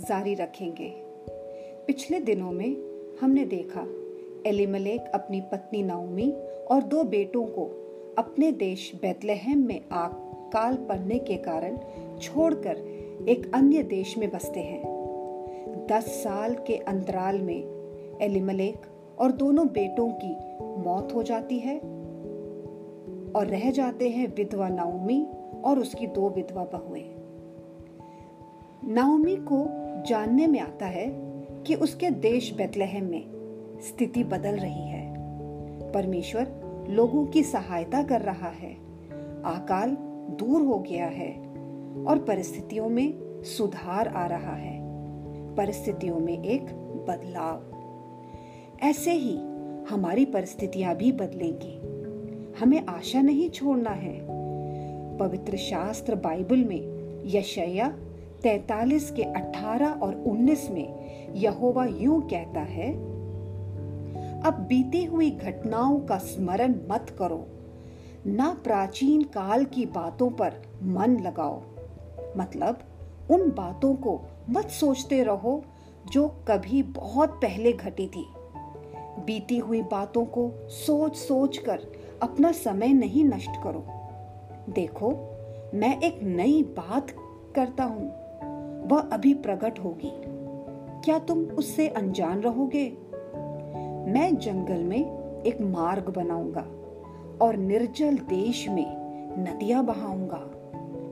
[0.00, 0.88] जारी रखेंगे।
[1.86, 2.76] पिछले दिनों में
[3.20, 3.86] हमने देखा,
[4.46, 6.32] एलिमलेक अपनी पत्नी नाउमी
[6.70, 7.82] और दो बेटों को
[8.18, 11.78] अपने देश बैतलहम में काल पड़ने के कारण
[12.18, 12.76] छोड़कर
[13.28, 14.96] एक अन्य देश में बसते हैं।
[15.90, 17.64] दस साल के अंतराल में
[18.22, 18.82] एलिमलेक
[19.18, 20.36] और दोनों बेटों की
[20.88, 21.78] मौत हो जाती है
[23.32, 25.26] और रह जाते हैं विधवा नाउमी
[25.64, 27.15] और उसकी दो विधवा बहुएँ।
[28.84, 29.66] नाउमी को
[30.08, 31.06] जानने में आता है
[31.66, 33.24] कि उसके देश बेतलहम में
[33.88, 35.16] स्थिति बदल रही है।
[35.92, 36.46] परमेश्वर
[36.88, 38.74] लोगों की सहायता कर रहा है।
[39.44, 39.90] अकाल
[40.36, 41.32] दूर हो गया है
[42.04, 44.80] और परिस्थितियों में सुधार आ रहा है।
[45.54, 46.62] परिस्थितियों में एक
[47.08, 47.62] बदलाव।
[48.86, 49.36] ऐसे ही
[49.94, 51.80] हमारी परिस्थितियाँ भी बदलेंगी।
[52.60, 54.26] हमें आशा नहीं छोड़ना है।
[55.18, 57.98] पवित्र शास्त्र बाइबल में यशया
[58.42, 62.92] तैतालीस के 18 और 19 में यहोवा यूँ कहता है,
[64.42, 67.46] अब बीती हुई घटनाओं का स्मरण मत करो,
[68.26, 71.62] ना प्राचीन काल की बातों पर मन लगाओ।
[72.36, 72.78] मतलब
[73.30, 75.62] उन बातों को मत सोचते रहो
[76.12, 78.26] जो कभी बहुत पहले घटी थी।
[79.26, 81.82] बीती हुई बातों को सोच सोच कर
[82.22, 83.84] अपना समय नहीं नष्ट करो।
[84.72, 85.10] देखो,
[85.74, 87.10] मैं एक नई बात
[87.54, 88.25] करता हूँ।
[88.86, 90.12] वह अभी प्रकट होगी।
[91.04, 92.90] क्या तुम उससे अनजान रहोगे?
[94.12, 96.66] मैं जंगल में एक मार्ग बनाऊँगा
[97.44, 98.96] और निर्जल देश में
[99.38, 100.50] नदियाँ बहाऊँगा।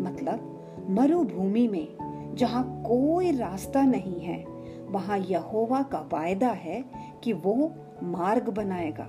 [0.00, 0.52] मतलब
[0.90, 1.88] मरुभूमि में,
[2.34, 4.44] जहाँ कोई रास्ता नहीं है,
[4.88, 6.84] वहाँ यहोवा का वायदा है
[7.24, 9.08] कि वो मार्ग बनाएगा,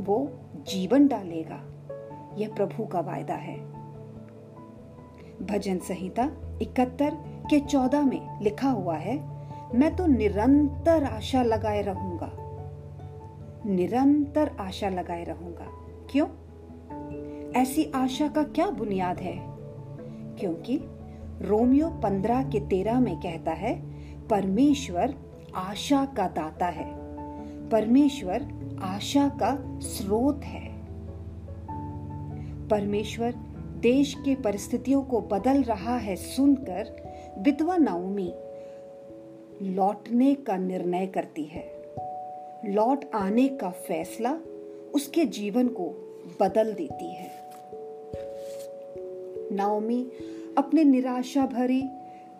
[0.00, 0.30] वो
[0.66, 1.64] जीवन डालेगा।
[2.38, 3.58] यह प्रभु का वायदा है।
[5.42, 6.30] भजन संहिता
[6.62, 7.16] इकहत्तर
[7.50, 9.16] के चौदह में लिखा हुआ है,
[9.74, 12.32] मैं तो निरंतर आशा लगाए रहूँगा।
[13.66, 15.66] निरंतर आशा लगाए रहूँगा।
[16.10, 16.26] क्यों?
[17.52, 19.36] ऐसी आशा का क्या बुनियाद है?
[20.38, 20.80] क्योंकि
[21.42, 23.82] रोमियो पंद्रह के तेरह में कहता है,
[24.28, 25.14] परमेश्वर
[25.54, 26.94] आशा का दाता है।
[27.68, 28.48] परमेश्वर
[28.82, 30.82] आशा का स्रोत है।
[32.68, 33.34] परमेश्वर
[33.80, 37.09] देश के परिस्थितियों को बदल रहा है सुनकर
[37.40, 38.34] विधवा नाउमी
[39.62, 41.64] लौटने का निर्णय करती है।
[42.64, 44.38] लौट आने का फैसला
[44.94, 45.86] उसके जीवन को
[46.40, 47.30] बदल देती है।
[49.52, 50.10] नाओमी
[50.58, 51.82] अपने निराशा भरी,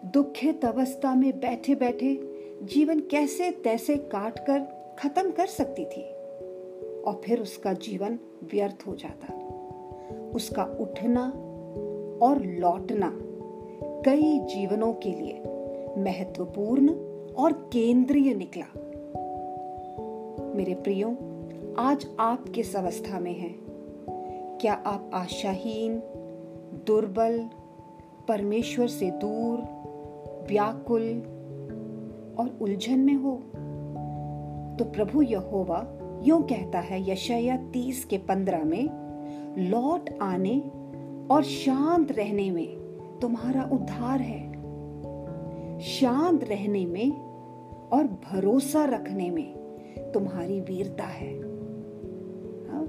[0.04, 2.20] दुखित अवस्था में बैठे बैठे
[2.62, 4.58] जीवन कैसे तैसे काट कर
[4.98, 6.02] खत्म कर सकती थी?
[7.02, 9.34] और फिर उसका जीवन व्यर्थ हो जाता।
[10.34, 11.22] उसका उठना
[12.22, 13.26] और लौटना
[14.06, 15.42] कई जीवनों के लिए
[15.98, 16.88] महत्वपूर्ण
[17.34, 18.64] और केंद्रीय निकला।
[20.54, 21.08] मेरे प्रियो,
[21.78, 23.56] आज आप किस अवस्था में हैं?
[24.60, 25.98] क्या आप आशाहीन,
[26.86, 27.48] दुर्बल,
[28.28, 29.58] परमेश्वर से दूर,
[30.50, 31.22] व्याकुल
[32.38, 33.36] और उलझन में हो?
[34.78, 35.86] तो प्रभु यहोवा
[36.22, 38.88] यूँ कहता है यशया तीस के पंद्रह में,
[39.70, 40.60] लौट आने
[41.30, 42.79] और शांत रहने में
[43.20, 44.60] तुम्हारा उद्धार है।
[45.80, 47.10] शांत रहने में
[47.92, 49.54] और भरोसा रखने में
[50.14, 51.34] तुम्हारी वीरता है।
[52.70, 52.88] हाँ?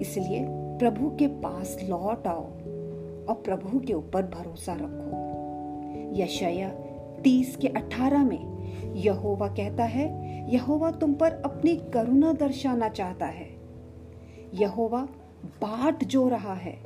[0.00, 2.44] इसलिए प्रभु के पास लौट आओ
[3.28, 6.68] और प्रभु के ऊपर भरोसा रखो। यशया
[7.22, 8.52] तीस के अठारह में
[8.94, 10.06] यहोवा कहता है,
[10.54, 13.48] यहोवा तुम पर अपनी करुणा दर्शाना चाहता है।
[14.54, 15.08] यहोवा
[15.44, 16.82] बाट जो रहा है,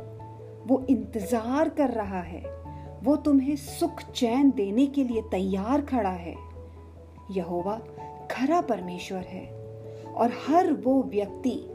[0.67, 2.66] वो इंतज़ार कर रहा है।
[3.05, 6.35] वो तुम्हें सुख चैन देने के लिए तैयार खड़ा है।
[7.31, 7.81] यहोवा
[8.31, 9.47] खरा परमेश्वर है
[10.17, 11.71] और हर वो व्यक्ति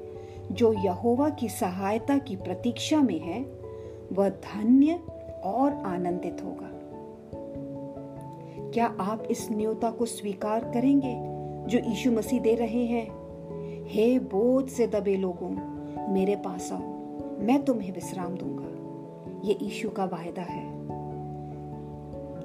[0.52, 3.46] जो यहोवा की सहायता की प्रतीक्षा में है,
[4.14, 5.00] वह धन्य
[5.44, 6.72] और आनंदित होगा।
[8.72, 11.18] क्या आप इस न्योता को स्वीकार करेंगे
[11.68, 13.22] जो यीशु मसीह दे रहे हैं?
[13.88, 15.50] हे बोझ से दबे लोगों,
[16.14, 16.80] मेरे पास आओ,
[17.40, 18.72] मैं तुम्हें विश्राम दूँगा।
[19.48, 20.71] ये यीशु का वायदा है।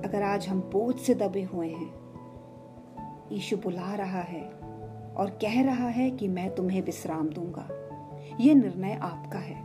[0.06, 1.94] अगर आज हम बोझ से दबे हुए हैं,
[3.32, 4.42] यीशु बुला रहा है
[5.16, 7.68] और कह रहा है कि मैं तुम्हें विश्राम दूँगा।
[8.40, 9.64] ये निर्णय आपका है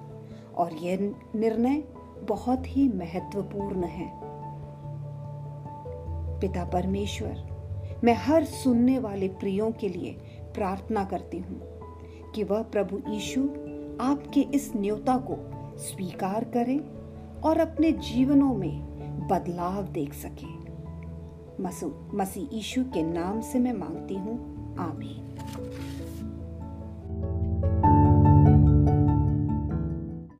[0.55, 1.83] और यह निर्णय
[2.23, 4.11] बहुत ही महत्वपूर्ण है।
[6.39, 7.47] पिता परमेश्वर,
[8.03, 10.11] मैं हर सुनने वाले प्रियों के लिए
[10.55, 11.61] प्रार्थना करती हूँ
[12.35, 13.41] कि वह प्रभु यीशु
[14.01, 15.37] आपके इस न्योता को
[15.77, 16.79] स्वीकार करें
[17.41, 18.90] और अपने जीवनों में
[19.21, 20.49] बदलाव देख सके।
[22.17, 24.35] मसीह यीशु के नाम से मैं मांगती हूँ
[24.77, 25.27] आमीन।